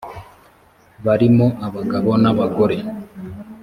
[1.05, 2.77] barimo abagabo n abagore